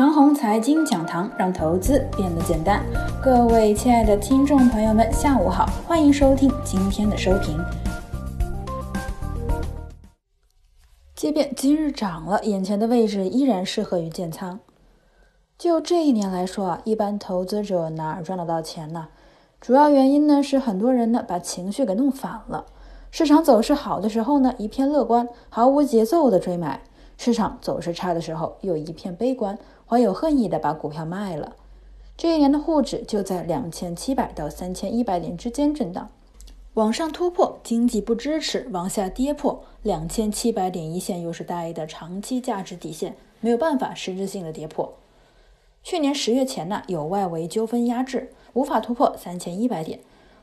[0.00, 2.82] 长虹财经讲堂，让投资变得简单。
[3.22, 7.62] 各位亲爱的听众朋友们，下午好，欢迎收听今天的收评。
[11.14, 14.58] 即便今日涨了，眼前的位置依然适合于建仓。
[15.58, 19.08] 就这一年来说啊，一般投资者哪儿赚得到钱呢？
[19.60, 22.64] 主要原因呢是很多人呢把情绪给弄反了。
[23.10, 26.80] 市场走势好的时候呢，一片乐观，毫无节奏的追买；
[27.22, 29.58] 市场走势差的时候，又一片悲观。
[29.86, 31.54] 怀有恨意的把股票卖了，
[32.16, 36.08] 这一年的沪指就在两千七百到三千一百点之间震荡，
[36.72, 44.94] 往上突破经济不支持，往下跌破两千七百点一线，又是大 A 的长期价值底线，没有办法实质性的跌破。
[45.82, 50.00] 去年十月前呢，有外围纠纷压制，无法突破三千一百点，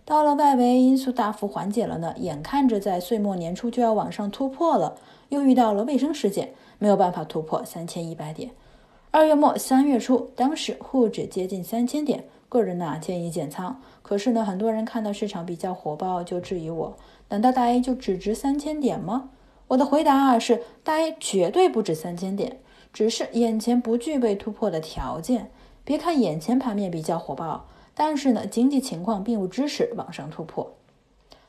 [0.08, 4.96] 到了外围因素大幅缓解了呢，眼看着在岁末年初就要往上突破了，
[5.28, 8.52] 又遇到了卫生事件，没有办法突破三千一百点。
[9.12, 13.82] 二月末三月初，当时沪指接近三千点，个人呢建议减仓。
[14.02, 16.96] 可是呢，很多人看到市场比较火爆，就质疑我：
[17.28, 19.32] 难道大 A 就只值三千点吗？
[19.68, 22.60] 我的回答啊是，大 A 绝对不止三千点，
[22.94, 25.52] 只是眼前不具备突破的条件。
[25.84, 27.66] 别看眼前盘面比较火爆，
[27.98, 30.72] 但是呢，经济情况并不支持往上突破。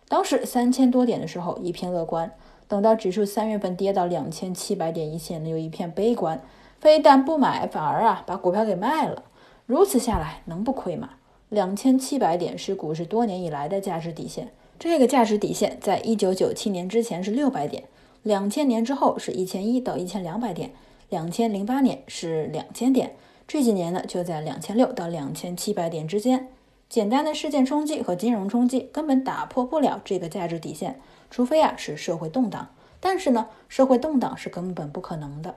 [0.08, 2.32] 当时三千多点的时候一片乐观，
[2.66, 6.42] 等到指数三月份跌到两千七百点一线呢，又一片悲观。
[6.80, 9.24] 非但不买，反而啊把股票给卖了。
[9.66, 11.10] 如此下来，能不亏吗？
[11.50, 14.50] 两千七百点是股市多年以来的价值底线。
[14.78, 17.84] 这个价值底线在一九九七年之前是六百点，
[18.22, 20.70] 两千年之后是一千一到一千两百点，
[21.10, 23.16] 两千零八年是两千点，
[23.48, 26.48] 这几年呢就在两千六到两千七百点之间。
[26.88, 32.68] 简单的事件冲击和金融冲击根本打破不了这个价值底线，除非啊是社会动荡。
[33.00, 35.56] 但是呢，社会动荡是根本不可能的。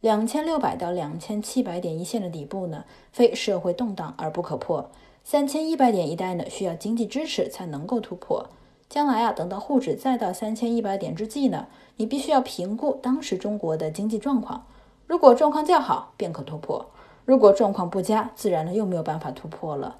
[0.00, 4.90] 两千六百到两千七百点一线的底部呢，非社会动荡而不可破；
[5.24, 8.50] 三千一百点一带呢，需要经济支持才能够突破。
[8.88, 14.66] 将来啊，等到沪指再到三千一百点之际呢，你必须要评估当时中国的经济状况。
[15.12, 16.86] 如果状况较好，便可突破；
[17.26, 19.98] 如果状况不佳，自然呢又没有办法突破了。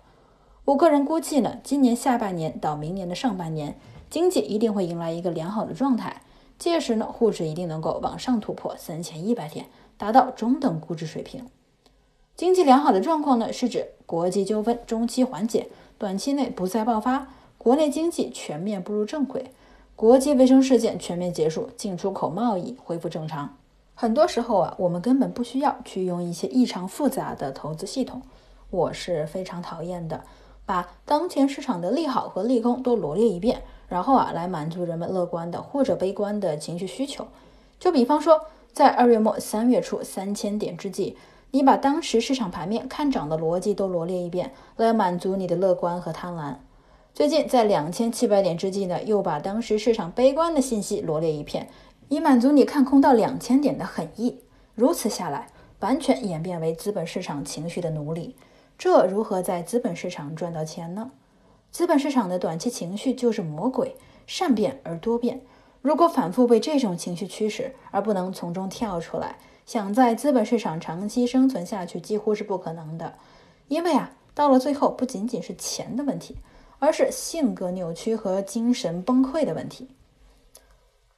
[0.64, 3.78] 我个人估计呢，今年下半年到明年的上半年，
[4.08, 6.22] 经济一定会迎来一个良好的状态，
[6.58, 9.66] 届时呢，沪指一定能够往上突破三千一百点。
[9.98, 11.46] 达到中等估值水平，
[12.34, 15.68] 经济良好的状况呢，是指国际纠纷中期缓解，
[15.98, 19.52] 短期内不再爆发，国内经济全面步入正轨，
[19.94, 23.58] 国际卫生事件全面结束，进出口贸易恢复正常。
[23.94, 28.22] 很多时候啊，我们根本不需要去用一些异常复杂的投资系统，
[28.70, 30.22] 我是非常讨厌的。
[30.64, 37.26] 把当前市场的利好和利空都罗列一遍，然后啊，来满足人们乐观的或者悲观的情绪需求。
[37.78, 38.40] 就比方说。
[38.72, 41.14] 在二月末三月初三千点之际，
[41.50, 46.54] 你把当时市场盘面看涨的逻辑都罗列一遍，来满足你的乐观和贪婪。
[47.12, 51.68] 最近在两千七百点之际呢，又把当时市场悲观的信息罗列一遍，
[52.08, 54.40] 以满足你看空到两千点的狠意。
[54.74, 55.48] 如此下来，
[55.80, 58.36] 完全演变为资本市场情绪的奴隶。
[58.78, 61.10] 这如何在资本市场赚到钱呢？
[61.70, 63.96] 资本市场的短期情绪就是魔鬼，
[64.26, 65.40] 善变而多变。
[65.80, 69.36] 如果反复被这种情绪驱使，而不能从中跳出来，
[69.66, 73.14] 想在资本市场长期生存下去，几乎是不可能的。
[73.68, 76.36] 因为啊，到了最后，不仅仅是钱的问题，
[76.78, 79.88] 而是性格扭曲和精神崩溃的问题。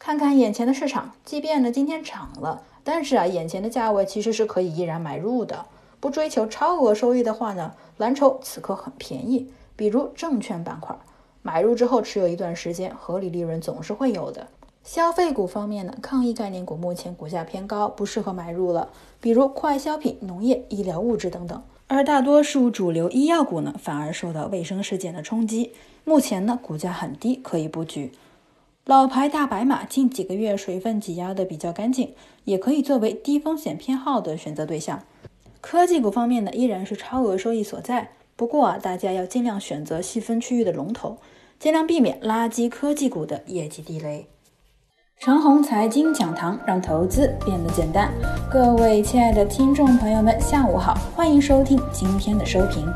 [0.04, 5.64] 看看眼前的市场，即便呢今天涨了，但是啊，眼前的价位其实是可以依然买入的。
[5.98, 10.94] 不追求超额收益的话呢，蓝筹此刻很便宜，比如证券板块。
[11.40, 14.46] 买入之后持有一段时间，合理利润总是会有的。
[14.82, 18.90] 消费股方面呢，抗疫概念股目前股价偏高，不适合买入了，
[19.22, 21.62] 比如快消品、农业、医疗物质等等。
[21.86, 25.72] 而大多数主流医药股呢，反而受到卫生事件的冲击，
[26.04, 28.12] 目前呢股价很低，可以布局。
[28.86, 32.12] 老牌大白马近几个月水分挤压的比较干净，
[32.44, 35.02] 也可以作为低风险偏好的选择对象。
[35.62, 41.16] 科技股方面呢，依然是超额收益所在，不过啊，大家要尽量选择细分区域的龙头。
[41.58, 44.26] 尽量避免垃圾科技股的业绩地雷。
[45.18, 48.12] 长虹财经讲堂让投资变得简单。
[48.52, 52.86] 各位亲爱的听众朋友们，下午好，欢迎收听今天的收评。